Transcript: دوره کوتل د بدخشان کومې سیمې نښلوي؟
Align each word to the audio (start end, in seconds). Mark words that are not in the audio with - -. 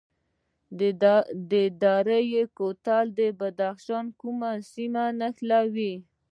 دوره 1.83 2.19
کوتل 2.57 3.05
د 3.19 3.19
بدخشان 3.39 4.05
کومې 4.21 4.53
سیمې 4.71 5.05
نښلوي؟ 5.19 5.93